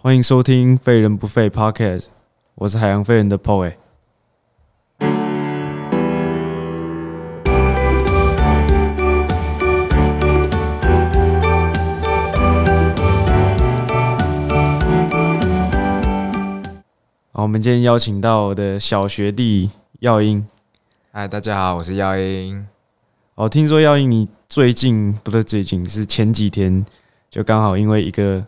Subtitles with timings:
[0.00, 2.04] 欢迎收听《废人不废》Podcast，
[2.54, 3.72] 我是海洋废人的 Poe。
[17.32, 19.68] 好，我们今天邀请到我的小学弟
[19.98, 20.46] 耀英。
[21.10, 22.64] 嗨，大家好，我是耀英。
[23.34, 26.86] 哦，听说耀英你最近不是最近，是前几天
[27.28, 28.46] 就刚好因为一个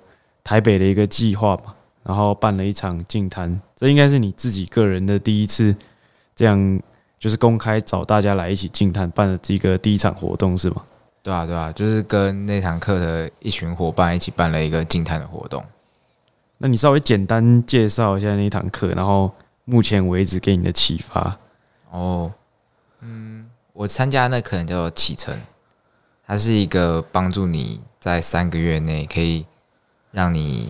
[0.51, 1.73] 台北的一个计划嘛，
[2.03, 3.61] 然后办了一场静谈。
[3.77, 5.77] 这应该是你自己个人的第一次
[6.35, 6.83] 这样，
[7.21, 10.83] 就是公开找大家来一起静谈办的这个第一场活动是吗？
[11.23, 15.63] 对啊，对啊，就是跟那堂课的一群伙伴一起办了一个静谈的活动。
[16.59, 19.33] 那你稍微简单介绍一下那一堂课，然后
[19.65, 21.39] 目前为止给你的启发。
[21.93, 22.33] 哦，
[23.03, 25.41] 嗯，我参加那可能叫做启程，
[26.27, 29.47] 它是一个帮助你在三个月内可以
[30.11, 30.69] 让你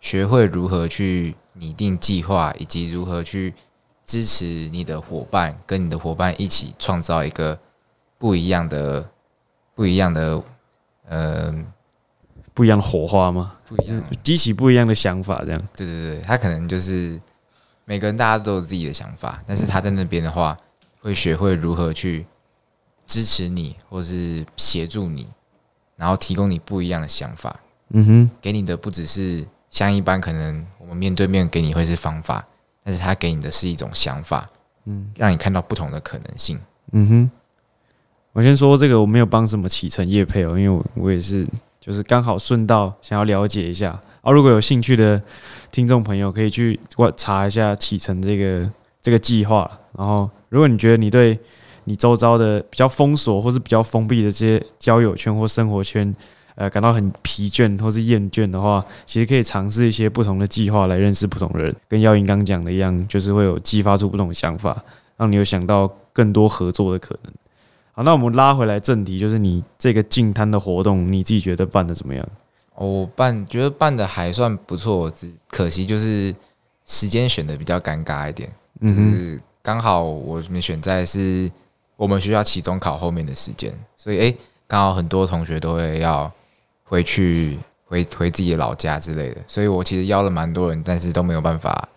[0.00, 3.54] 学会如何去拟定计划，以及如何去
[4.04, 7.58] 支持你的伙伴，跟你的伙伴一起创造一个
[8.18, 9.10] 不一样的、
[9.74, 10.42] 不一样的，
[11.08, 11.52] 呃，
[12.54, 13.56] 不一样的火花吗？
[13.66, 14.02] 不一样。
[14.22, 15.60] 激起不一样的想法，这样。
[15.76, 17.20] 对对对，他可能就是
[17.84, 20.56] 每个人大家都有自己的想法，但是他在那边的话，
[21.00, 22.26] 会学会如何去
[23.06, 25.26] 支持你，或是协助你，
[25.96, 32.46] 然后提供你不一样的想法，嗯哼，给你的不只是像一般可能我们面对面给你会是方法，
[32.82, 34.48] 但是他给你的是一种想法，
[34.84, 36.58] 嗯让你看到不同的可能性。
[36.92, 37.30] 嗯哼。
[38.32, 41.46] 我先说这个，我没有帮什么启程业配哦，因为我我也是
[41.80, 44.30] 就是刚好顺道想要了解一下啊。
[44.30, 45.18] 如果有兴趣的
[45.72, 48.70] 听众朋友，可以去观查一下启程这个
[49.00, 49.70] 这个计划。
[49.96, 51.40] 然后，如果你觉得你对
[51.84, 56.14] 你周遭的比较封锁或是比较封闭的这些交友圈或生活圈，
[56.56, 61.74] 呃，感到很疲倦或是厌倦的话，其实可以尝试一些不同的计划来认识不同的人。
[61.88, 64.82] 跟耀英刚讲的一样，就是会有激发出不同的想法，
[65.16, 67.32] 让你有想到更多合作的可能。
[67.92, 72.26] 好，那我们拉回来正题，就是你这个净摊的活动，你自己觉得办的怎么样？
[72.74, 76.34] 哦我办觉得办的还算不错，只可惜就是
[76.84, 78.50] 时间选的比较尴尬一点。
[78.82, 81.50] 就是刚好我们选在是
[81.96, 84.36] 我们学校期中考后面的时间，所以诶，
[84.68, 86.30] 刚好很多同学都会要
[86.86, 91.88] 回去回回自己的老家之类的，所以我其实邀了蛮多人，但是都没有办法，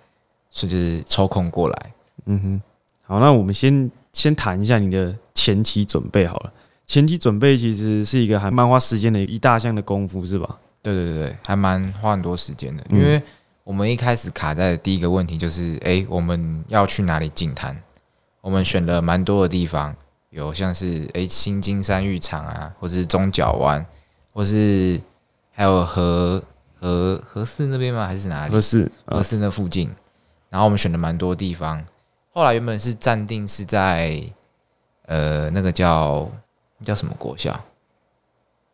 [0.50, 1.94] 是就是抽空过来。
[2.26, 2.62] 嗯哼。
[3.06, 6.54] 好，那我们先先谈一下你的前期准备好了。
[6.86, 10.58] 前期准备其实是一个还蛮花时间的一大项的功夫，是吧？
[10.82, 13.22] 对对对对，还蛮花很多时间的，嗯因为
[13.64, 17.76] 我们一开始卡在的第一个问题就是，诶，我们要去哪里进滩？
[18.42, 19.96] 我们选了蛮多的地方，
[20.30, 23.86] 有像是诶新金山浴场啊，或者是中角湾，
[24.34, 25.02] 或是
[25.52, 26.44] 还有和
[26.80, 28.06] 和和四那边吗？
[28.06, 28.62] 还是哪里合？
[28.62, 29.90] 适啊，和四那附近。
[30.50, 31.86] 然后我们选了蛮多地方，
[32.32, 34.24] 后来原本是暂定是在
[35.06, 36.30] 呃那个叫
[36.84, 37.64] 叫什么国小，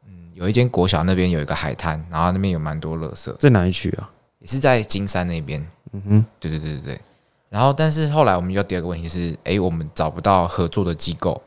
[0.08, 4.10] 嗯，有一间国小那边有一个海滩，然后那边有蛮多垃圾，在哪里取啊？
[4.40, 5.66] 也是在金山那边。
[5.92, 7.02] 嗯哼，对对对对对。
[7.50, 11.42] 然后，但是后来我们遇到第二个问题就是，诶，我们找不到合作的机构。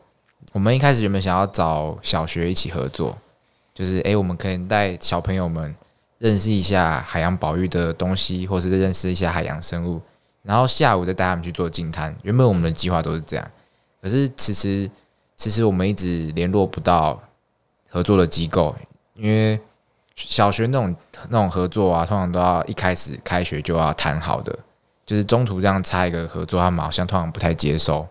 [0.52, 3.18] 我们一开始原本想要找小学一起合作，
[3.78, 5.72] 就是诶，我们可以带小朋友们
[6.18, 10.00] 认识一下海洋保育的东西，或是认识一下海洋生物，
[10.42, 12.12] 然后下午再带他们去做净滩。
[12.24, 13.50] 原本我们的计划都是这样，
[14.02, 14.90] 可是其实
[15.36, 17.22] 其实我们一直联络不到
[17.88, 18.74] 合作的机构，
[19.14, 19.60] 因为
[20.16, 20.96] 小学那种
[21.28, 24.58] 那种合作啊，通常都要一开始开学就要谈好的，
[25.06, 28.08] 就是中途这样插一个合作，他们好像通常不太接受。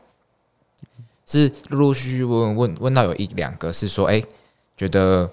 [1.25, 4.23] 是陆陆续续问问问到有一两个是说，哎、
[4.77, 5.29] 觉得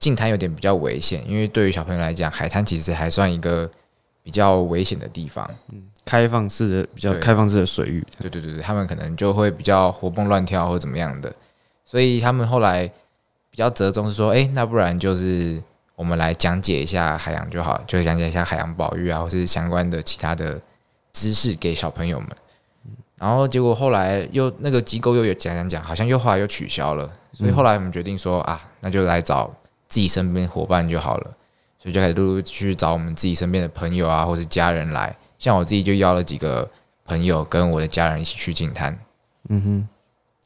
[0.00, 3.70] 净滩有点比较危险，因为对于小朋友来讲，海滩其实还算一个
[4.24, 5.48] 比较危险的地方。
[5.72, 11.32] 嗯开放式的比较开放式的水域，对对对对，他们可能就会比较活蹦乱跳或怎么样的，
[11.84, 12.90] 所以他们后来
[13.48, 15.62] 比较折中是说，哎、那不然就是
[15.94, 20.60] 我们来讲解一下海洋就好，就讲解一下海洋保育啊，或是相关的其他的
[21.12, 22.28] 知识给小朋友们。
[23.16, 29.54] 然后结果后来又那个机构又有讲讲讲，好像又后来又取消了，所以后来我们决定说啊，那就来找
[29.90, 31.36] 自己身边伙伴就好了，
[31.78, 35.14] 所以就开始陆陆续续找我们自己身边的朋友啊，或是家人来。
[35.38, 36.70] 像我自己就邀了几个
[37.04, 38.98] 朋友跟我的家人一起去净滩。
[39.50, 39.88] 嗯哼。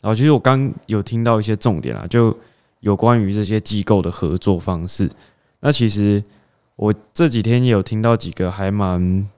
[0.01, 2.37] 然后其实我刚有听到一些重点啊，就
[2.81, 5.11] 有关于这些机构的合作方式。
[5.61, 6.23] 那其实
[6.77, 9.29] 我这几天也有听到几个还蛮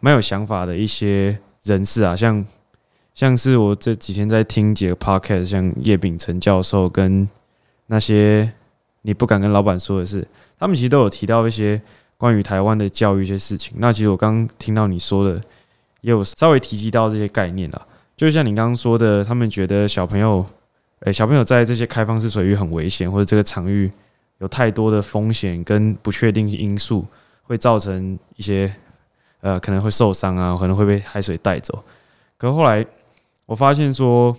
[0.00, 2.44] 蛮有想法的一些人士啊，像
[3.14, 7.28] 像是我这几天在听几个 podcast，像叶秉成教授跟
[7.86, 8.52] 那些
[9.06, 10.26] 你不敢跟老板说的事，
[10.58, 11.80] 他们其实都有提到一些
[12.16, 13.76] 关于台湾的教育一些事情。
[13.78, 15.40] 那其实我刚听到你说的，
[16.00, 17.86] 也有稍微提及到这些概念了。
[18.16, 20.44] 就像你刚刚说的，他们觉得小朋友，
[21.00, 23.88] 诶、小朋友在这些开放式水域很危险，或者这个场域
[24.38, 27.06] 有太多的风险跟不确定因素，
[27.42, 28.74] 会造成一些
[29.40, 31.84] 呃可能会受伤啊，可能会被海水带走。
[32.36, 32.84] 可后来
[33.46, 34.36] 我发现说，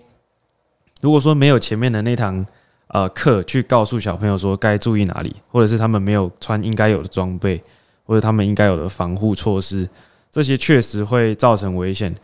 [0.99, 2.45] 如果说没有前面的那堂
[2.87, 7.61] 呃课去告诉小朋友说该注意哪里，或者是他们没有穿应该有的装备，
[8.05, 9.89] 或者他们应该有的防护措施，
[10.31, 12.15] 这些确实会造成危险。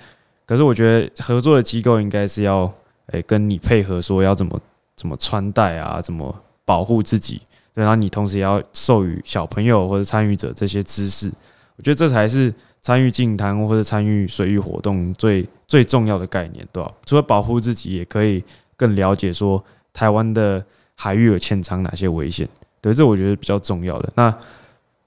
[0.45, 2.71] 可是我觉得合作的机构应该是要
[3.07, 4.59] 诶、跟你配合，说要怎么
[4.95, 6.33] 怎么穿戴啊，怎么
[6.63, 7.41] 保护自己，
[7.73, 11.29] 对，然后你同时也要授予小朋友或者参与者这些知识。
[11.75, 16.91] 我觉得这才是参与净滩或者参与水域活动最最重要的概念，对吧？
[17.05, 18.43] 除了保护自己，也可以
[18.77, 19.63] 更了解说
[19.93, 22.49] 台湾的海域有潜藏哪些危险。
[22.81, 24.11] 对，这我觉得比较重要的。
[24.15, 24.35] 那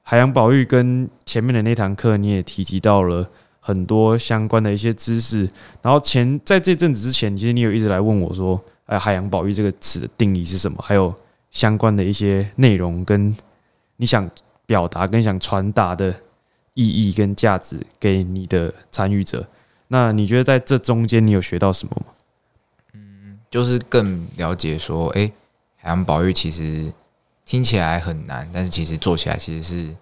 [0.02, 3.28] 海洋保育跟前面的那堂课，你也提及到了
[3.60, 5.48] 很多相关的一些知识。
[5.82, 10.78] 然后前在这阵子之前，其实你有一直来问我说，哎，海洋保育这个词的定义是什么？
[10.80, 11.14] 还有
[11.50, 13.36] 相关的一些内容跟
[13.96, 14.30] 你想
[14.64, 16.14] 表达跟想传达的
[16.74, 19.46] 意义跟价值给你的参与者。
[19.88, 22.12] 那你觉得在这中间你有学到什么吗？
[23.56, 25.32] 就是更了解说，诶，
[25.76, 26.92] 海洋保育其实
[27.42, 29.96] 听起来很难，但是其实做起来其实是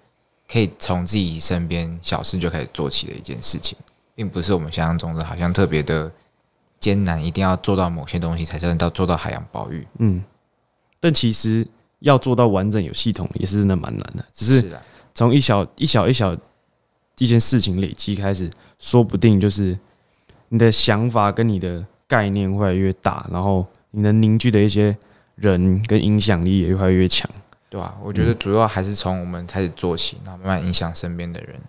[0.51, 3.79] 可以从自己身边小事就开始做起的一件事情，
[4.13, 6.11] 并不是我们想象中的好像特别的
[6.81, 9.87] 艰难，一定要做到某些东西才算到做到海洋保育。
[10.01, 10.25] 嗯，
[10.99, 11.65] 但其实
[12.01, 14.25] 要做到完整有系统，也是真的蛮难的。
[14.33, 14.83] 只是啊，
[15.15, 16.37] 从一小一小一小
[17.19, 18.51] 一件事情累积开始，
[18.81, 19.79] 说不定就是
[20.49, 24.97] 你的想法跟你的概念会越来越大，然后你能凝聚的一些
[25.37, 27.31] 人跟影响力也越来越强。
[27.71, 31.61] 对吧、我觉得主要还是从我们开始做起，然后慢慢影响身边的人。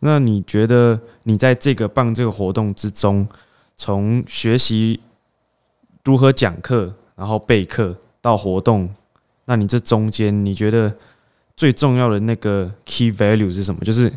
[0.00, 3.26] 那你觉得你在这个办这个活动之中，
[3.74, 5.00] 从学习
[6.04, 8.94] 如何讲课，然后备课到活动，
[9.46, 10.94] 那你这中间你觉得
[11.56, 13.82] 最重要的那个 key value 是什么？
[13.82, 14.12] 就是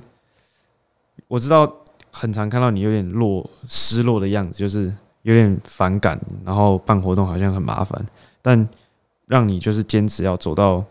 [1.30, 1.74] 我知道
[2.12, 8.06] 很常看到你有点落失落的样子，就是有点反感，然后办活动好像很麻烦，
[8.42, 8.70] 但
[9.26, 10.84] 让你就是坚持要走到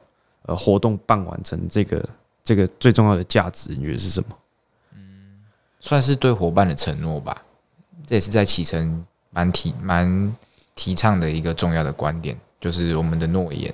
[0.43, 2.07] 呃活动办完成这个
[2.43, 4.29] 这个最重要的价值，你觉得是什么？
[4.95, 5.45] 嗯
[5.81, 7.43] 算是对伙伴的承诺吧。
[8.05, 10.37] 这也是在启程蛮提蛮
[10.75, 13.73] 提倡的一个重要的观点，就是我们的诺言。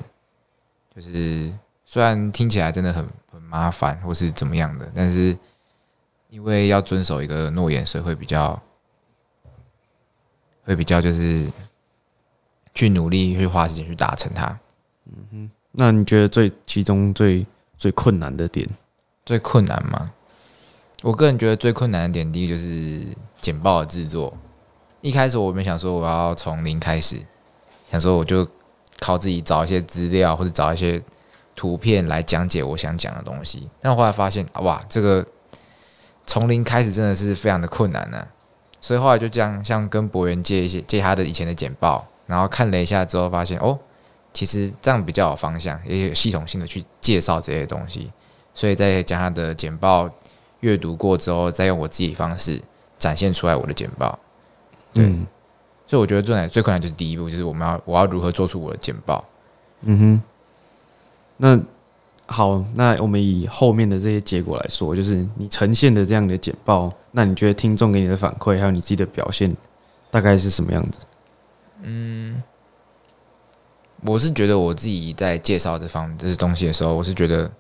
[0.95, 1.51] 就是
[1.85, 5.37] 虽然听起来真的很很麻烦，或是怎么样的，但是
[6.29, 8.61] 因为要遵守一个诺言，所以会比较
[10.69, 11.47] 会比较就是
[12.75, 14.47] 去努力去花时间去达成它。
[15.07, 17.45] 嗯哼那你觉得最其中最
[17.77, 18.69] 最困难的点？
[19.25, 20.13] 最困难吗？
[21.03, 23.03] 我个人觉得最困难的点，第一个就是
[23.41, 24.37] 简报的制作。
[25.01, 27.17] 一开始我没想说我要从零开始，
[27.91, 28.47] 想说我就
[28.99, 31.01] 靠自己找一些资料或者找一些
[31.55, 33.69] 图片来讲解我想讲的东西。
[33.81, 35.25] 但后来发现，哇，这个
[36.27, 38.27] 从零开始真的是非常的困难呢、
[38.81, 43.79] 所以后来就这样，像跟博源借一些借他的以前的简报，然后看了一下之后，发现哦，
[44.33, 48.11] 其实这样比较有方向，也有系统性的去介绍这些东西。
[48.55, 50.11] 所以再将他的简报
[50.61, 52.61] 阅读过之后，再用我自己方式
[52.99, 54.19] 展现出来我的简报。
[54.93, 55.27] 对嗯
[55.87, 59.25] 所以我觉得最难最困难就是第一步，就是我们要我要如何做出我的简报。
[59.83, 60.23] 嗯哼。
[61.39, 61.59] 那
[62.27, 69.53] 好，那我们以后面的这些结果来说，就是你呈现的这样的简报，那你觉得听众给你的反馈，还有你自己的表现，
[70.09, 71.01] 大概是什么样子？
[71.83, 72.41] 嗯
[74.03, 77.51] 我是觉得我自己在介绍这方面这些东西的时候，我是觉得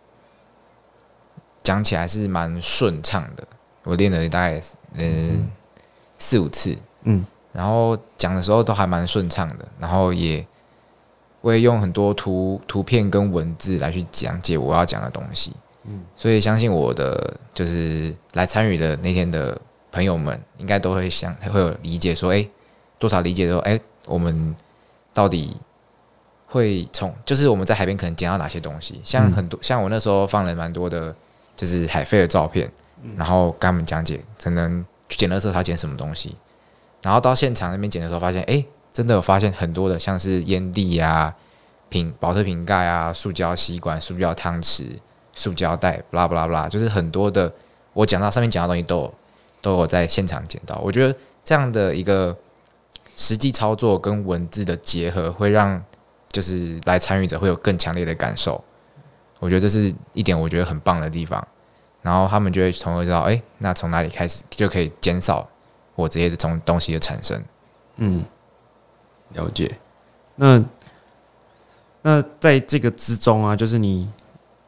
[1.60, 3.44] 讲起来是蛮顺畅的。
[3.82, 4.62] 我练了大概
[4.94, 5.50] 嗯
[6.20, 10.46] 四五次，嗯，然后讲的时候都还蛮顺畅的，然后也
[11.40, 15.52] 我也用很多图图片跟文字来去讲解我要讲的东西。
[15.88, 19.58] 嗯，所以相信我的就是来参与的那天的
[19.90, 22.46] 朋友们，应该都会想会有理解说，哎、
[22.98, 24.54] 多少理解说，哎、我们
[25.14, 25.56] 到底
[26.46, 31.14] 会从就是我们在海边可能捡到哪些东西，像很多、像我那时候放了蛮多的，
[31.56, 32.70] 就是海飞的照片，
[33.16, 36.36] 然后跟他们讲解，可能去捡的时候他捡什么东西，
[37.02, 41.34] 然后到现场那边捡的时候，发现哎、诶真的有发现很多的像是烟蒂啊、
[41.88, 44.84] 瓶保特瓶盖啊、塑胶吸管、塑胶汤匙、
[45.38, 47.50] 塑胶袋，不拉不拉不拉，就是很多的
[47.92, 49.14] 我讲到上面讲的东西都有
[49.62, 50.76] 都有在现场捡到。
[50.82, 52.36] 我觉得这样的一个
[53.16, 55.80] 实际操作跟文字的结合，会让
[56.32, 58.62] 就是来参与者会有更强烈的感受。
[59.38, 61.46] 我觉得这是一点我觉得很棒的地方。
[62.02, 65.46] 然后他们就会从而知道，哎、那从哪里开始就可以减少
[65.94, 67.42] 我这些的东东西的产生。
[67.96, 68.24] 嗯，
[69.34, 69.76] 了解。
[70.36, 70.64] 那
[72.02, 74.08] 那在这个之中啊，就是你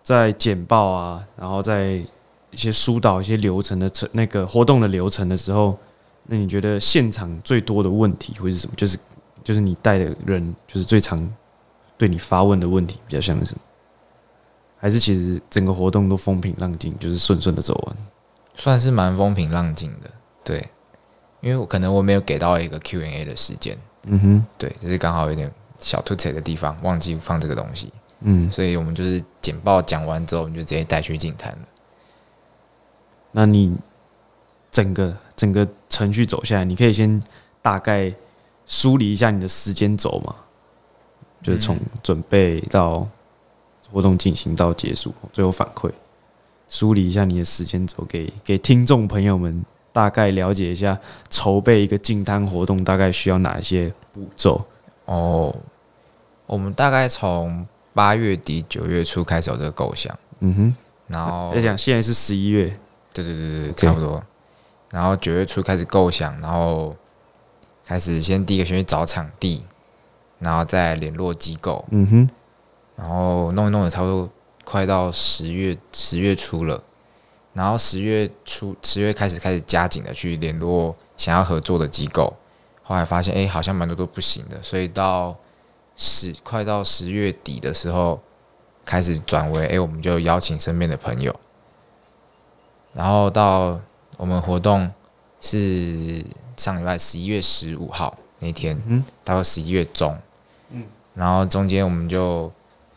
[0.02, 2.02] 在简报啊，然后在
[2.50, 5.78] 一些疏导一些流程的程那个活动的流程的时候，
[6.25, 8.75] 那你觉得现场最多的问题会是什么？
[8.76, 8.99] 就是
[9.45, 11.33] 就是你带的人，就是最常
[11.97, 13.61] 对你发问的问题比较像是什么？
[14.78, 17.97] 还是其实整个活动都风平浪静，就是顺顺的走完？
[18.54, 20.11] 算是蛮风平浪静的，
[20.42, 20.66] 对，
[21.40, 23.76] 因为我可能我没有给到一个 Q&A 的时间，
[24.07, 31.58] 嗯哼，对，就是刚好有点小突扯的地方，忘记放这个东西，嗯，所以我们就是简报讲完之后，我们就直接带去进摊了。
[33.32, 33.76] 那你
[34.70, 37.22] 整个整个程序走下来，你可以先
[37.62, 38.12] 大概
[38.66, 40.34] 梳理一下你的时间轴嘛，
[41.42, 43.08] 就是从准备到
[43.90, 45.90] 活动进行到结束，最后反馈，
[46.68, 50.98] 梳理一下你的时间轴，给给听众朋友们大概了解一下
[51.28, 54.64] 筹备一个进摊活动大概需要哪一些步骤。
[55.06, 55.54] 哦，
[56.46, 57.66] 我们大概从
[58.00, 60.75] 八月底九月初开始有这个构想，嗯哼，
[61.07, 62.64] 然后来讲现在是十一月，
[63.12, 64.25] 对对对对差不多。
[64.88, 66.97] 然后九月初开始构想，然后
[67.85, 69.66] 开始先第一个先去找场地，
[70.38, 72.30] 然后再联络机构，嗯哼，
[72.97, 74.30] 然后弄一弄也差不多
[74.64, 76.83] 快到十月十月初了。
[77.52, 82.35] 然后十月初十月开始开始加紧的去联络想要合作的机构，
[82.83, 85.37] 后来发现哎好像蛮多都不行的，所以到
[86.02, 88.19] 十快到十月底的时候，
[88.87, 91.38] 开始转为哎我们就邀请身边的朋友，
[92.95, 93.78] 然后到
[94.16, 94.90] 我们活动
[95.42, 96.25] 是
[96.57, 100.16] 上礼拜十一月十五号那天，嗯到十一月中，
[100.71, 100.85] 嗯。
[101.12, 102.50] 然后中间我们就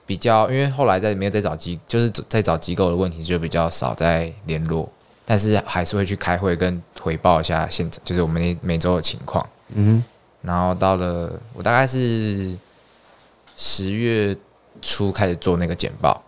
[0.06, 4.90] 比较，因为后来在没有再找机，就是在找机构的问题就比较少在联络，
[5.26, 9.46] 但是还是会去开会跟回报一下现在，就是我们那每周的情况。
[9.74, 10.02] 嗯
[10.42, 12.58] 然后到了我大概是
[13.56, 14.36] 十月
[14.82, 16.24] 初开始做那个简报，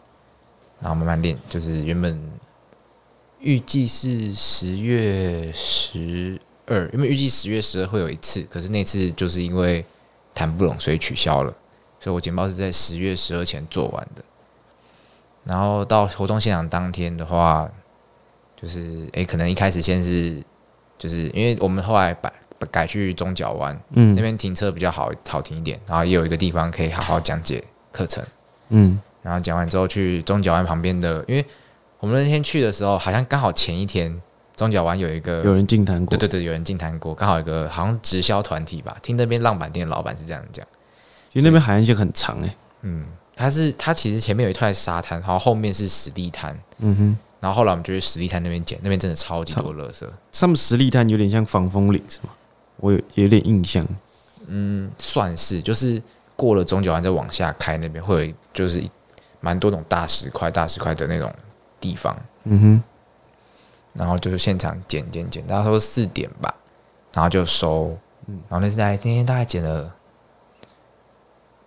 [0.79, 2.19] 然后慢慢练，就是原本
[3.39, 9.85] 预计是十月十二，因为预计十月十二会有一次，可是那次就是因为
[10.33, 11.53] 谈不拢，所以取消了，
[11.99, 14.23] 所以我简报是在十月十二前做完的。
[15.43, 17.69] 然后到活动现场当天的话，
[18.59, 20.41] 就是诶，可能一开始先是，
[20.97, 22.31] 就是因为我们后来把
[22.71, 24.15] 改去中角湾，嗯。
[24.15, 28.23] 那边停车比较好好停一点，然后也有一个地方可以好好讲解课程。
[28.69, 28.99] 嗯。
[29.21, 31.43] 然后讲完之后去中角湾旁边的，因为
[31.99, 34.21] 我们那天去的时候，好像刚好前一天
[34.55, 40.65] 中角湾有一个有人进谈过，对对对，有人进谈过，刚好有一个好像直销团体吧，听那边浪板店的老板是这样讲，
[41.31, 47.17] 其实那边海岸线很长哎、嗯，它是它其实前面有一块沙滩，然后后面是实地滩，嗯哼。
[47.41, 52.29] 然后后来我们就去实地滩那边捡，那边真的超级多垃圾，他们实力滩有点像防风岭是吗？
[52.77, 53.85] 我有有点印象。
[54.47, 56.01] 嗯，算是就是
[56.35, 58.83] 过了中九湾再往下开那边会有就是
[59.39, 61.33] 蛮多种大石块、大石块的那种
[61.79, 62.83] 地方，嗯哼，
[63.93, 66.53] 然后就是现场捡捡捡，大概说四点吧，
[67.13, 69.95] 然后就收，嗯然后那次大概那天大概捡了，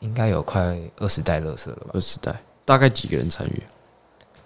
[0.00, 1.90] 应该有快二十袋垃圾了吧？
[1.94, 2.34] 二十袋
[2.64, 3.62] 大概几个人参与？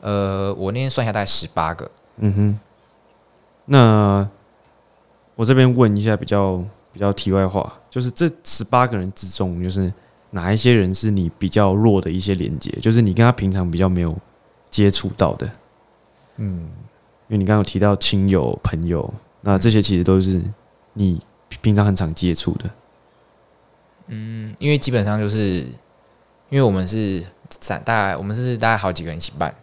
[0.00, 2.60] 呃，我那天算下大概十八个，嗯哼。
[3.64, 4.28] 那
[5.34, 6.62] 我这边问一下比较
[6.92, 9.92] 比较题外话，就是这十八个人之中，就是
[10.30, 14.16] 哪一些人是你比较弱的一些连接，就是你跟他平常比较没有
[14.68, 15.50] 接触到的？
[16.36, 16.60] 嗯，
[17.28, 20.40] 因为你刚刚有提到亲友、朋友，那这些其实都是
[20.94, 21.20] 你
[21.60, 22.70] 平常很常接触的。
[24.08, 25.58] 嗯因为基本上就是
[26.50, 27.24] 因为我们是
[27.60, 29.54] 三大概我们是大概好几个人一起办，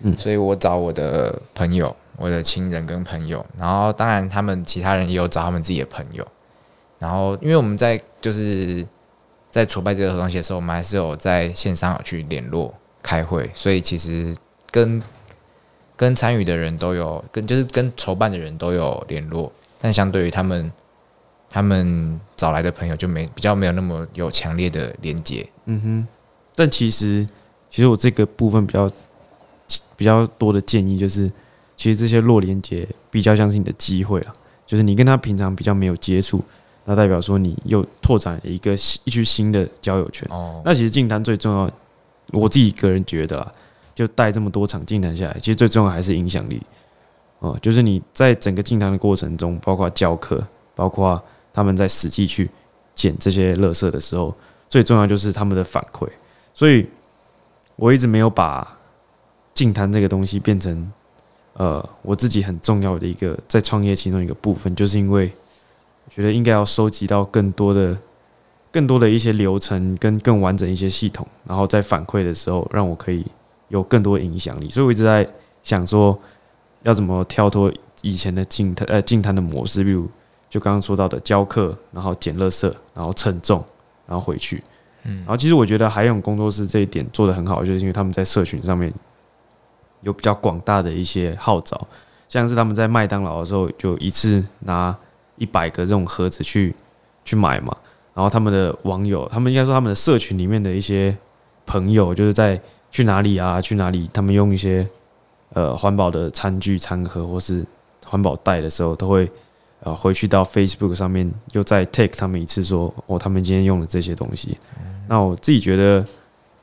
[0.00, 6.26] 嗯所以我找我的朋友、我的亲人跟朋友，然后当然他们其他人也有找他们自己的朋友，
[6.98, 8.86] 然后因为我们在就是
[9.50, 14.36] 在筹办这个东西的时候，我们还是有在线上有去联络开会，所以其实
[14.70, 15.02] 跟
[15.96, 19.50] 跟参与的人都有跟就是跟筹办的人都有联络，
[19.80, 20.70] 但相对于他们
[21.48, 25.48] 他们找来的朋友就没比较没有那么有强烈的连接。
[25.64, 26.06] 嗯哼，
[26.54, 27.26] 但其实
[27.70, 28.90] 其实我这个部分比较
[29.96, 31.30] 比较多的建议就是，
[31.80, 34.32] 其实这些弱连接比较像是你的机会了，
[34.66, 36.44] 就是你跟他平常比较没有接触，
[36.84, 40.28] 那代表说你又拓展了一个新一区新的交友圈。
[40.30, 41.70] 哦，那其实进谈最重要，
[42.32, 43.50] 我自己个人觉得啊，
[43.94, 46.60] 就带这么多场进谈下来，其实最重要还是影响力。
[47.38, 51.18] 哦、就是你在整个进谈的过程中，包括教课，包括
[51.50, 52.50] 他们在实际去
[52.94, 54.36] 捡这些垃圾的时候，
[54.68, 56.06] 最重要就是他们的反馈。
[56.52, 56.86] 所以
[57.76, 58.78] 我一直没有把
[59.54, 60.92] 进谈这个东西变成
[61.54, 65.30] 呃我自己很重要的一个在创业其中一个部分，就是因为
[66.06, 67.96] 我觉得应该要收集到更多的、
[68.72, 73.24] 更多的一些流程跟更完整一些系统，然后在反馈的时候让我可以
[73.68, 74.68] 有更多影响力。
[74.68, 75.28] 所以我一直在
[75.62, 76.18] 想说，
[76.82, 80.08] 要怎么跳脱以前的静态呃静态的模式，比如
[80.48, 83.64] 就刚刚说到的教课，然后捡垃圾，然后称重，
[84.06, 84.62] 然后回去。
[85.04, 88.92] 嗯，然后其实我觉得海勇工作室这一点做得很好，就是因为他们在社群上面
[90.02, 91.88] 有比较广大的一些号召，
[92.28, 94.96] 像是他们在麦当劳的时候，就一次拿
[95.36, 96.74] 一百个这种盒子去
[97.24, 97.76] 去买嘛。
[98.12, 101.16] 然后他们的网友，他们应该说他们的社群里面的一些
[101.64, 104.86] 朋友，就是在去哪里啊，去哪里，他们用一些
[105.52, 107.64] 呃环保的餐具、餐盒或是
[108.04, 109.30] 环保袋的时候，都会
[109.80, 114.58] 呃回去到 Facebook 上面又再 take 他们一次，说哦，他们今天用了这些东西。
[115.08, 116.04] 那我自己觉得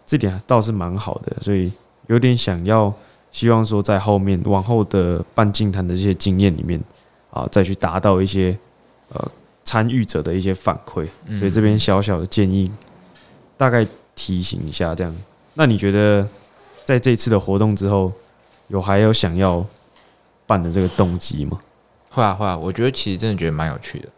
[0.06, 1.72] 这点倒是蛮好的，所以
[2.08, 2.94] 有点想要
[3.31, 6.81] 希望说在后面往后的办净坛的这些经验里面
[7.29, 8.57] 啊，再去达到一些
[9.10, 9.31] 呃
[9.63, 11.07] 参与者的一些反馈。
[11.38, 12.72] 所以这边小小的建议，
[13.55, 15.15] 大概提醒一下这样。
[15.53, 16.27] 那你觉得
[16.84, 18.12] 在这次的活动之后，
[18.67, 19.65] 有还有想要
[20.46, 21.60] 办的这个动机吗？
[22.10, 24.10] 会啊会啊，我觉得其实真的觉得蛮有趣的。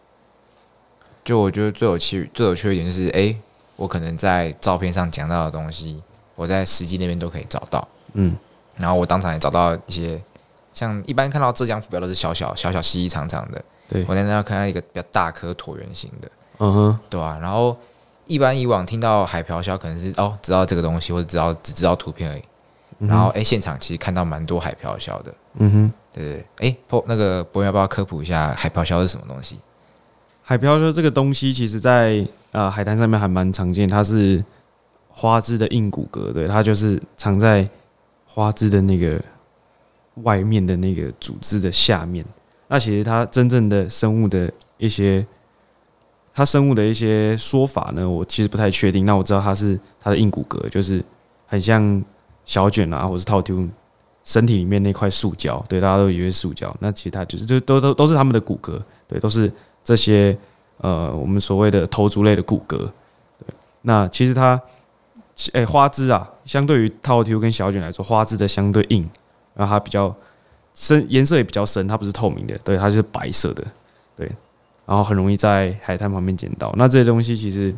[1.24, 3.36] 就我觉得最有趣、最有趣的一点就是，哎。
[3.80, 6.04] 我可能在照片上讲到的东西，
[6.36, 7.88] 我在实际那边都可以找到。
[8.12, 8.36] 嗯，
[8.80, 10.20] 然后我当场也找到一些，
[10.74, 17.38] 像一般看到浙江浮标都是小小小小细细长长的，对我在那看到一个比较大颗椭圆形的，嗯哼，对啊。
[17.42, 17.78] 然后
[18.26, 22.44] 一般以往听到海漂销，可能是哦知道这个东西，或者知道只知道图片而已。
[23.00, 26.70] 然后哎，现场其实看到蛮多海漂销的，嗯哼，对对。
[26.70, 29.58] 哎，博那个博要不要科普一下海漂销是什么东西？
[30.44, 34.44] 海漂销这个东西，其实在啊，海滩上面还蛮常见，它是
[35.10, 37.66] 花枝的硬骨骼，对，它就是藏在
[38.32, 39.20] 花枝的那个
[40.24, 42.24] 外面的那个组织的下面。
[42.68, 45.26] 那其实它真正的生物的一些，
[46.34, 49.06] 它生物的一些说法呢，我其实不太确定。
[49.06, 51.04] 那我知道它是它的硬骨骼，就是
[51.48, 52.04] 很像
[52.46, 53.68] 小卷啊，或是套丢
[54.24, 59.52] 身体里面那块塑胶，对，大家都以为塑胶，那其他就是就都都都是他们的骨骼，对，都是
[59.84, 60.38] 这些。
[60.82, 64.58] 呃，我们所谓的头足类的骨骼，对，那其实它，
[65.54, 69.10] 诶，花枝啊，相对于套 Q 跟小卷来说，花枝的相对硬，
[69.56, 70.16] 然后它比较
[70.74, 73.64] 深，颜色也比较深，它不是透明的，对，它是白色的，
[74.16, 74.30] 对，
[74.86, 76.74] 然后很容易在海滩旁边捡到。
[76.78, 77.74] 那这些东西其实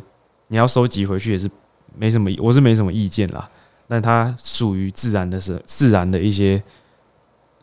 [0.48, 1.50] 你要收集回去也是
[1.96, 3.48] 没什么，我是没什么意见啦，
[3.86, 6.62] 但它属于自然的是自然的一些。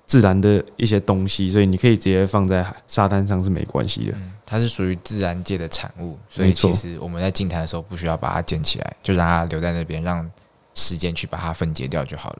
[0.06, 4.18] 自然的一些东西，所以你可以直接放在沙滩上是没关系的。
[4.50, 10.28] 它是属于自然界的产物，所以其实我们在净滩的时候不需要把它捡起来，就让它留在那边，让
[10.74, 12.40] 时间去把它分解掉就好了。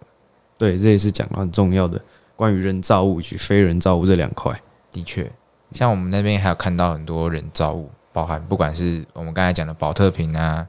[0.58, 2.02] 对，这也是讲很重要的
[2.36, 4.60] 关于人造物与非人造物这两块。
[4.92, 5.32] 的确，
[5.72, 10.68] 像我们那边还有看到很多人造物，包含不管是我们刚才讲的保特瓶啊，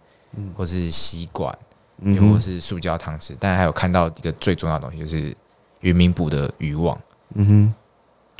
[0.55, 1.57] 或是吸管，
[2.03, 5.35] 又或是塑胶汤匙，但还有看到一个最重要的东西，就是。
[5.81, 7.01] 渔民捕的渔网，
[7.37, 7.75] 嗯哼，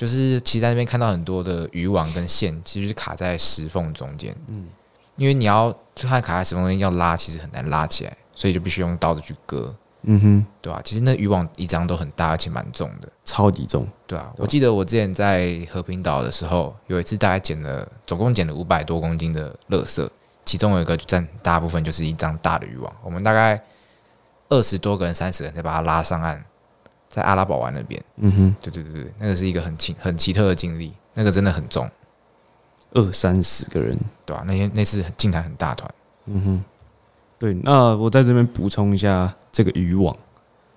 [0.01, 4.67] 就是其实在那边看到很多的渔网跟线，其实是卡在石缝中间，嗯，
[5.17, 10.81] 因为你要它卡在石缝中间要拉，其实很难拉起来，所以就必须用刀子去割，嗯哼，对吧？
[10.83, 14.33] 其实那渔网一张都很大，而且蛮重的，超级重，对啊。
[14.39, 20.09] 我记得我之前在和平岛的时候，有一次大概捡了，总共捡了五百多公斤的垃圾，
[20.47, 23.63] 其中有一个占大部分就是一张大的渔网，我们大概
[24.49, 26.43] 二十多个人、三十人才把它拉上岸。
[27.11, 31.91] 在阿拉堡湾那边，嗯哼，对对对对，那个是一个很奇很奇特的经历，那个真的很重，
[32.93, 34.45] 二三十个人，对吧？
[34.47, 35.93] 那天那次进台很大团，
[36.27, 36.65] 嗯哼，
[37.37, 37.53] 对。
[37.65, 40.17] 那我在这边补充一下这个渔网，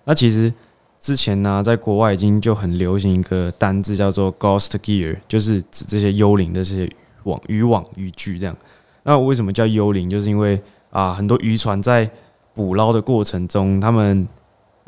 [0.05, 0.51] 那其实
[0.99, 6.91] 之前呢，在国外已经就很流行一个单字叫做 ghost gear，就是指这些幽灵的这些
[7.25, 8.57] 网渔网渔具这样。
[9.03, 10.09] 那为什么叫幽灵？
[10.09, 12.09] 就是因为啊，很多渔船在
[12.55, 14.27] 捕捞的过程中，他们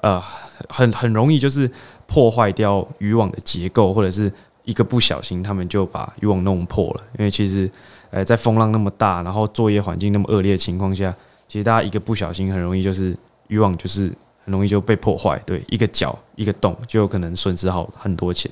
[0.05, 0.21] 呃，
[0.69, 1.67] 很很容易就是
[2.05, 4.31] 破坏掉渔网的结构，或者是
[4.63, 7.03] 一个不小心，他们就把渔网弄破了。
[7.17, 7.67] 因为其实，
[8.11, 11.11] 呃，在风浪那么大，然后作业环境那么恶劣的情况下，
[11.47, 14.11] 其实大家一个不小心，很容易就是渔网就是
[14.43, 15.41] 很容易就被破坏。
[15.43, 18.51] 对，一个角一个洞就有可能损失好很多钱。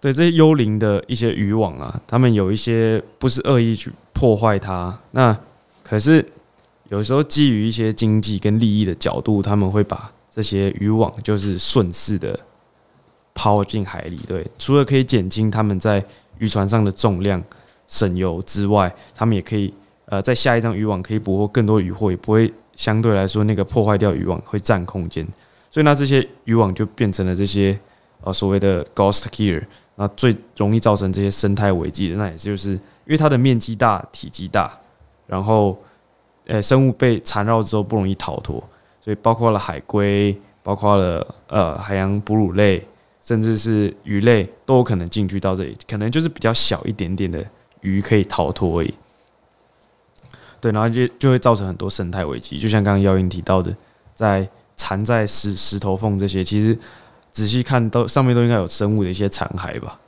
[0.00, 5.38] 对这些幽灵的一些渔网啊，他们有一些不是恶意去破坏它，那
[5.84, 6.28] 可是
[6.88, 12.38] 有时候基于一些经济跟利益的角度，他们会把这些渔网就是顺势的
[13.34, 16.04] 抛进海里，对，除了可以减轻他们在
[16.38, 17.42] 渔船上的重量、
[17.86, 19.72] 省油之外，他们也可以
[20.06, 25.26] 呃，在下一张渔网可以捕获更多渔获，也不会相对来说那个破坏掉渔网会占空间，
[25.70, 27.78] 所以那这些渔网就变成了这些
[28.22, 29.62] 呃所谓的 ghost gear，
[29.96, 34.78] 那最容易造成这些生态危机的，那也就是因为它的面积大、体积大，
[35.26, 35.76] 然后
[36.46, 38.62] 呃生物被缠绕之后不容易逃脱，
[39.00, 42.86] 所以包括了海龟，包括了呃海洋哺乳类，
[43.20, 47.44] 甚至是鱼类都有可能进去到这里，可能就是比较小一点点的
[47.80, 48.94] 鱼可以逃脱而已。
[50.60, 53.74] 对，然后就就会造成很多生态危机，就像刚刚耀英提到的，
[54.14, 56.76] 在缠在石石头缝这些，其实
[57.30, 60.00] 仔细看都上面都应该有生物的一些残骸吧。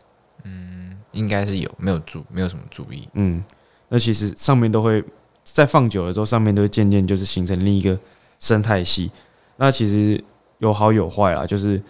[0.43, 3.07] 嗯应该是有，没有注没有什么注意。
[3.15, 3.43] 嗯，
[3.89, 5.05] 那其实上面都会
[5.45, 7.99] 在放久了之后，上面都会渐渐就是形成另一个
[8.41, 9.11] 生态系。
[9.57, 10.23] 那其实
[10.59, 11.81] 有好有坏啦，就是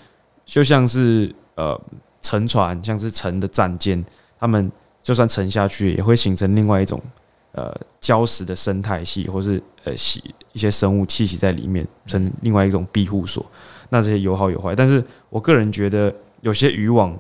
[0.44, 1.80] 就像是呃
[2.20, 4.04] 沉船，像是沉的战舰，
[4.38, 7.00] 他们就算沉下去，也会形成另外一种
[7.52, 13.44] 呃礁石的生态系，或是呃系一些生物栖息在里面，成另外一种庇护所。
[13.88, 17.18] 那这些有好有坏，但是我个人觉得有些渔网。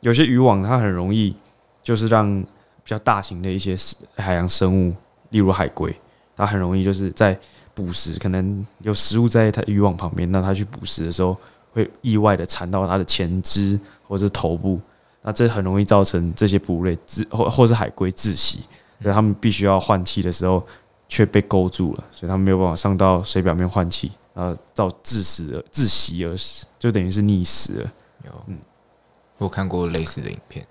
[0.00, 1.34] 有些渔网它很容易，
[1.82, 2.46] 就是让比
[2.84, 3.74] 较大型的一些
[4.16, 4.94] 海洋生物，
[5.30, 5.92] 例如海龟，
[6.38, 7.38] 它很容易就是在
[7.74, 11.36] 捕食，可能有食物在它渔网旁边，那它去捕食的时候，
[11.72, 14.80] 会意外的缠到它的前肢或者头部，
[15.22, 18.60] 那这很容易造成这些哺乳类窒或或是海龟窒息，
[19.02, 20.66] 所以它们必须要换气的时候
[21.08, 27.92] 却被勾住了，所以它们没有办法上到水表面换气，然后造致死而窒息而死，就等于是溺死了。
[28.24, 28.56] 有，嗯。
[29.38, 30.66] 我看过类似的影片，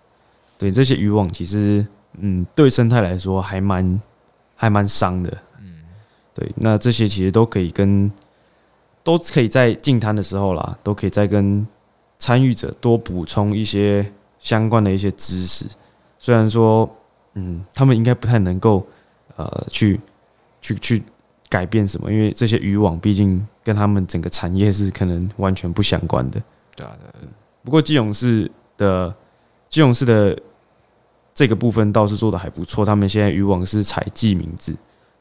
[0.58, 1.88] 对这些渔网，其实
[2.20, 4.02] 嗯，对生态来说还蛮
[4.58, 5.38] 还蛮伤的，嗯，
[6.38, 8.12] 对，那这些其实都可以跟
[9.04, 11.66] 都可以在进摊的时候啦，都可以再跟
[12.20, 15.66] 参与者多补充一些相关的一些知识。
[16.20, 16.88] 虽然说，
[17.34, 18.86] 嗯，他们应该不太能够
[19.36, 20.00] 呃去
[20.62, 21.04] 去去
[21.50, 26.40] 改变什么，因为这些渔网毕竟跟他们整个产业是可能完全不相关的。
[26.76, 27.28] 对啊，对。
[27.64, 29.12] 不过基隆市的
[29.70, 30.40] 基隆市的
[31.34, 32.86] 这个部分倒是做的还不错。
[32.86, 34.76] 他们现在渔网是采记名字，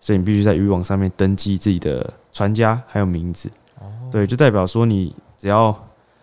[0.07, 3.51] 所以你必须在渔网上面登记自己的船家还有名字。
[3.81, 5.77] 哦，对，就代表说你只要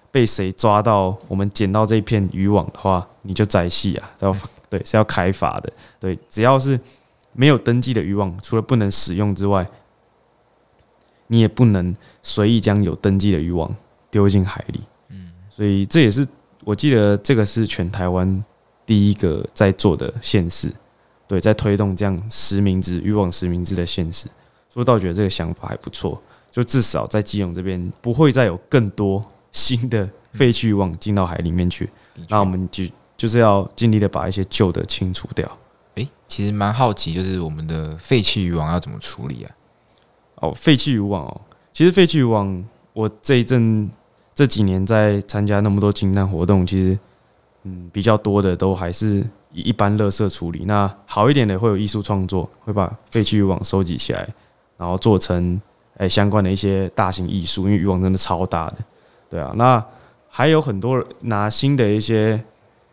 [0.10, 4.10] 被谁抓到我们捡到这一片渔网的话，你就宰戏啊！
[4.20, 4.34] 要
[4.70, 5.70] 对是要开罚的。
[6.00, 6.80] 对，只要是
[7.34, 9.68] 没有登记的渔网，除了不能使用之外，
[11.28, 13.76] 你也不能随意将有登记的渔网
[14.10, 14.80] 丢进海里。
[15.10, 16.26] 嗯所以这也是
[16.64, 18.42] 我记得这个是全台湾
[18.86, 20.72] 第一个在做的县市，
[21.34, 24.28] 对，在推动这样实名制渔网实名制的现实。
[24.70, 31.90] 所以倒觉得这个想法还不错，就至少在基隆这边不会再有更多 新的废弃渔网进到海里面去。
[32.30, 32.84] 那我们就
[33.18, 35.58] 就是要尽力的把一些旧的清除掉。
[35.96, 39.50] 诶，其实蛮好奇，就是我们的废弃渔网要怎么处理啊？
[40.36, 41.42] 哦，废弃渔网哦，
[41.72, 43.90] 其实废弃渔网我这一阵。
[44.36, 46.98] 这几年在参加那么多清单活动，其实
[47.66, 50.66] 嗯比较多的都还是以一般垃圾处理。
[50.66, 54.28] 那好一点的会有艺术创作，会把废弃渔网收集起来，
[54.78, 55.62] 然后做成
[55.98, 57.64] 诶相关的一些大型艺术。
[57.66, 58.78] 因为渔网真的超大的，
[59.30, 59.54] 对啊。
[59.56, 59.84] 那
[60.28, 62.44] 还有很多拿新的一些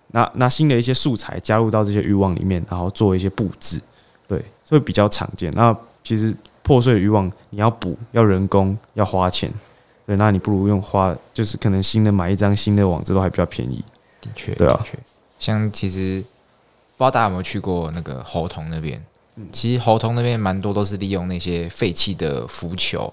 [0.09, 3.81] 拿拿新的一些素材加入到这些渔网里面，然后做一些布置，
[4.29, 5.51] 对，会比较常见。
[5.57, 9.51] 那其实破碎的渔网你要补，要人工，要花钱。
[10.07, 13.83] 对，那你不如用花，就是可能新的买一张新的网子都还比较便宜。
[14.21, 14.85] 的确，对啊。
[15.39, 16.23] 像其实
[17.01, 19.03] 不知道大家有没有去过那个猴童那边？
[19.51, 23.11] 其实猴童那边蛮多都是利用那些废弃的浮球，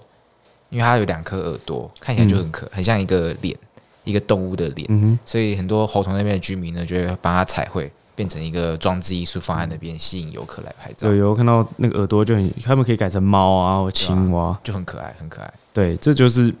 [0.68, 3.56] 因为它有两颗耳朵，看起来就很可，很像一个脸，
[4.04, 4.86] 一个动物的脸。
[4.90, 11.08] 嗯所以很多猴童那边的居民呢，就会把它彩绘，变成一个装置艺术放在那边，吸引游客来拍照。
[11.08, 15.50] 对有看到那个耳朵就很，他们可以改成猫啊或青蛙，就很可爱，很可爱。
[15.72, 16.54] 对，这就是。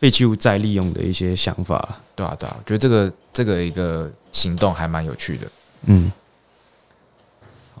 [0.00, 5.46] 废弃物再利用的一些想法，对啊，对啊，我觉得这个这个一个行动还蛮有趣的。
[5.84, 6.10] 嗯，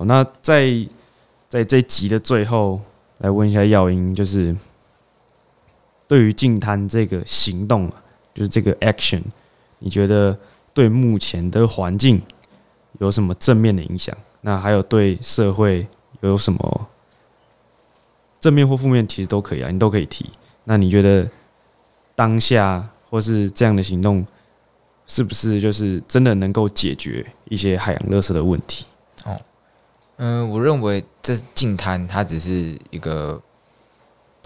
[0.04, 0.70] 那在
[1.48, 2.80] 在这集的最后，
[3.18, 4.56] 来问一下耀英，就是
[6.06, 7.90] 对于净滩这个行动，
[8.34, 9.22] 就是这个 action，
[9.78, 10.38] 你觉得
[10.72, 12.20] 对目前的环境
[12.98, 14.16] 有什么正面的影响？
[14.40, 15.86] 那还有对社会
[16.20, 16.88] 有什么
[18.40, 20.30] 正面或负面，其实都可以啊，你都可以提。
[20.64, 21.30] 那你觉得？
[22.16, 24.26] 当下或是这样的行动，
[25.06, 28.84] 是不是就是真的能够解决一些海洋垃圾的问题？
[30.22, 33.40] 嗯，我认为这净滩它只是一个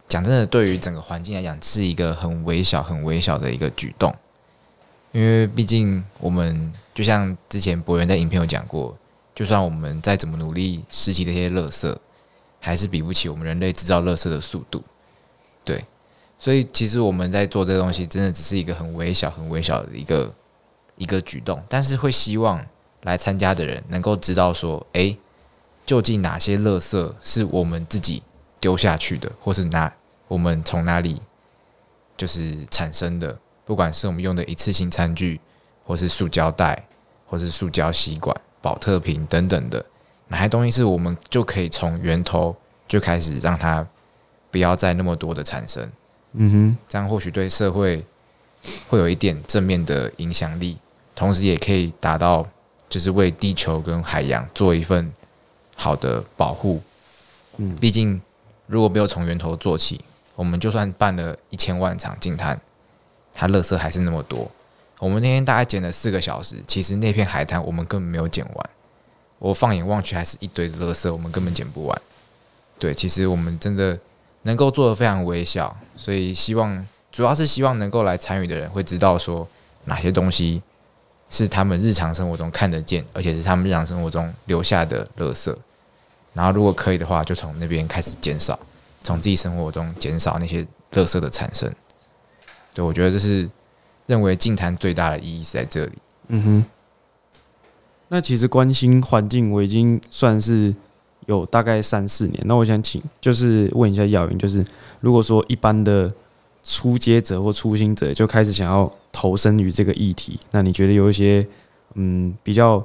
[0.06, 4.14] 讲真的，对于整个环境来讲是一个很微小、很微小的一个举动。
[5.10, 8.96] 因为毕竟我们就像之前博源在影片有讲过，
[9.34, 11.96] 就算我们再怎么努力拾起这些垃圾，
[12.60, 14.80] 还是比不起我们人类制造垃圾的速度。
[15.64, 15.84] 对。
[16.38, 20.32] 所以其实我们在做这东西，真的只是一个很微小、很微小的一个
[20.96, 22.64] 一个举动，但是会希望
[23.02, 25.16] 来参加的人能够知道说，诶，
[25.86, 28.22] 究竟哪些垃圾是我们自己
[28.58, 29.92] 丢下去的，或是哪
[30.28, 31.20] 我们从哪里
[32.16, 35.40] 就是产生的，不管是我们用的一次性餐具，
[35.84, 36.86] 或是塑胶袋，
[37.26, 39.84] 或是塑胶吸管、保特瓶等等的，
[40.28, 42.56] 哪些东西是我们就可以从源头
[42.88, 43.86] 就开始让它
[44.50, 45.90] 不要再那么多的产生。
[46.32, 48.04] 嗯哼，这样或许对社会
[48.88, 50.78] 会有一点正面的影响力，
[51.14, 52.46] 同时也可以达到
[52.88, 55.12] 就是为地球跟海洋做一份
[55.74, 56.82] 好的保护。
[57.56, 58.20] 嗯毕竟
[58.66, 60.00] 如果没有从源头做起，
[60.34, 62.60] 我们就算办了一千万场净滩，
[63.32, 64.50] 它垃圾还是那么多。
[64.98, 68.70] 我们那天大概捡了四个小时，其实那片海滩我们根本没有捡完。
[69.38, 72.02] 我放眼望去，还是一堆的垃圾，我们根本捡不完。
[72.78, 73.98] 对，其实我们真的
[74.42, 79.46] 能够做的非常微小，所以希望主要是希望能够来参与的人会知道说
[79.84, 80.62] 哪些东西
[81.30, 85.54] 是他们日常生活中看得见，而且是他们日常生活中留下的垃圾。
[86.32, 88.58] 然后如果可以的话，就从那边开始减少，
[89.02, 91.72] 从自己生活中减少那些垃圾的产生。
[92.72, 93.48] 对我觉得这是
[94.06, 95.92] 认为净滩最大的意义是在这里。
[96.28, 96.64] 嗯哼。
[98.08, 100.74] 那其实关心环境，我已经算是
[101.26, 102.42] 有大概三四年。
[102.46, 104.64] 那我想请，就是问一下耀云，就是
[105.00, 106.12] 如果说一般的
[106.64, 111.46] 初阶者或初心者就开始想要投身于这个议题，那你觉得有一些
[111.94, 112.82] 嗯比较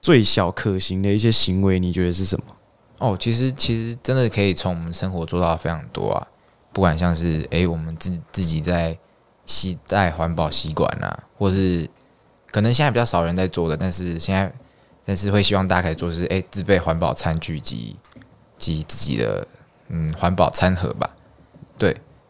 [0.00, 2.44] 最小可行的一些行为，你觉得是什么？
[2.98, 6.26] 哦，其实其实真的可以从我们生活做到非常多啊，
[6.72, 8.96] 不管像是诶、我们自自己在
[9.44, 11.90] 携带环保吸管啊，或是
[12.52, 14.50] 可能现在比较少人在做的，但是现在
[15.04, 17.96] 但是会希望大家可以做是诶、自备环保餐具及
[18.56, 19.46] 及自己的
[19.88, 21.15] 嗯环保餐盒吧。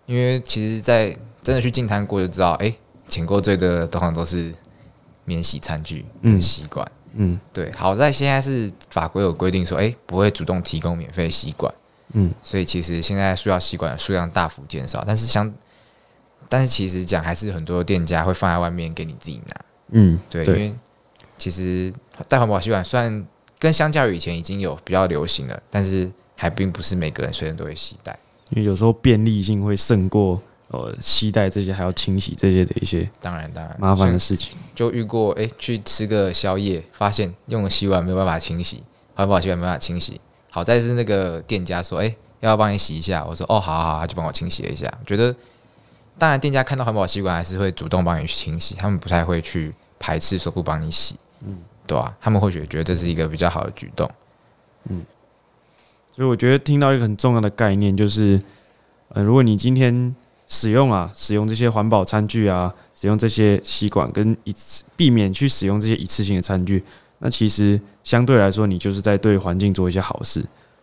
[0.06, 2.74] 对，因为其实，在真的去进摊过就知道，诶、
[3.08, 4.52] 请过最多的通常都是
[5.24, 6.90] 免洗餐具跟嗯吸管。
[7.18, 11.72] 嗯对，好在现在是法规有规定说，诶，不会主动提供免费吸管，
[12.12, 12.30] 嗯。
[12.44, 15.50] 所以其实现在塑料吸管的数量大幅减少，但是相，
[16.48, 20.74] 但是其实讲还是很多店家会放在外面给你自己拿，嗯，对，因为
[21.38, 21.92] 其实
[22.28, 23.26] 带环保吸管虽然
[23.58, 28.18] 跟相较于以前已经有比较流行了，但是还并不是每个人随身都会携带，
[28.50, 34.56] 因为有时候便利性会胜过呃携带这些还要清洗这些的一些当然当然麻烦的事情。
[34.74, 38.82] 就遇过，诶，去吃个宵夜，发现用了洗碗没有办法清洗，
[39.14, 40.20] 环保洗碗没办法清洗。
[40.50, 42.06] 好在是那个店家说，哎，
[42.40, 43.24] 要不要帮你洗一下？
[43.24, 44.86] 我说，哦，好好就帮我清洗了一下。
[45.00, 45.34] 我觉得，
[46.18, 54.10] 当然店家看到环保吸管还是会主动帮你去清洗，他们不太会去排斥说不帮你洗，嗯，对啊，他们或许觉得这是一个比较好的举动。
[56.16, 58.40] 所以我觉得听到一个很重要的概念，就是，
[59.10, 60.14] 呃，如果你今天
[60.48, 66.82] 使用啊，使用这些环保餐具啊，使用这些吸管跟一次避免去使用这些一次性的餐具，
[67.18, 70.42] 那其实相对来说，你就是在对环境做一些好事。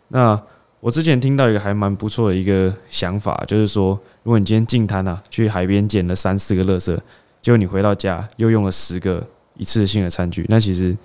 [0.10, 0.39] 那
[0.80, 6.96] 我之前听到一个还蛮不错的一个想法，就是说，如果你今天进滩啊，去海边捡了三四个垃圾，
[7.41, 10.96] 结果你回到家又用了十个一次性的餐具，那其实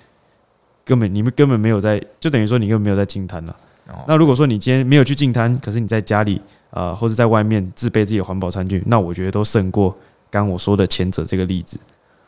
[0.85, 3.57] 根本你们根本没有在，就等于说你根本没有在进滩了。
[3.89, 9.91] 哦，那如果说你今天没有去进摊，可是你在家里啊、呃或者在外面自备自己的环保餐具，那我觉得都胜过
[10.31, 11.79] 刚刚我说的前者这个例子。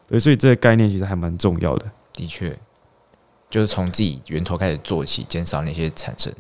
[0.09, 1.87] 对，所以这个概念其实还蛮重要的。
[2.13, 2.57] 的确，
[3.49, 6.33] 就是从自己源头开始做起，减少那些产生。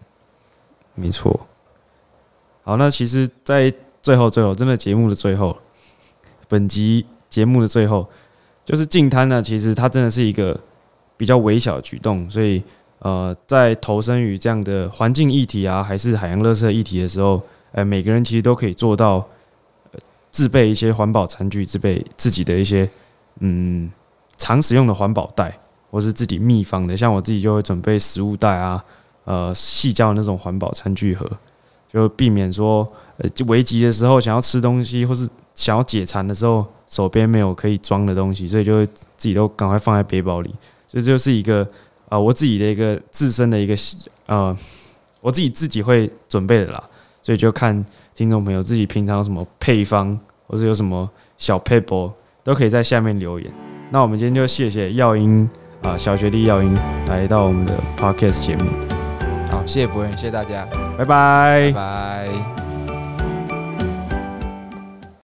[0.94, 1.46] 没错。
[2.62, 5.56] 好，那其实，在最后最后，真的节目的最后，
[6.48, 8.08] 本集节目的最后，
[8.64, 10.58] 就是净滩呢，其实它真的是一个
[11.16, 12.62] 比较微小的举动，所以
[13.00, 19.26] 呃，在投身于这样的环境议题啊，还是海洋垃圾议题的时候，呃，每个人其实都可以做到，
[19.92, 22.88] 呃，自备一些环保餐具，自备自己的一些
[23.38, 23.90] 嗯
[24.36, 25.58] 常使用的环保袋，
[25.90, 28.84] 或是自己密封的，像我自己就会准备食物袋啊，
[29.24, 31.26] 呃，细胶的那种环保餐具盒，
[31.90, 32.86] 就避免说，
[33.16, 40.54] 呃，就危急的时候想要吃东西，或是想要解馋的时候，手边没有可以装的东西，所以就会自己都赶快放在背包里。
[40.86, 41.66] 所以这就是一个、
[42.10, 43.74] 呃我自己的一个自身的一个
[44.26, 44.54] 呃，
[45.22, 46.84] 我自己自己会准备的啦。
[47.22, 53.50] 所以就看听众朋友自己平常有什么配方，或者有什么小 paper，都可以在下面留言。
[53.90, 55.48] 那我们今天就谢谢耀英
[55.82, 56.74] 啊、小学弟耀英
[57.06, 58.70] 来到我们的 podcast 节目，
[59.50, 62.59] 好，谢谢博远，谢谢大家，拜拜拜拜。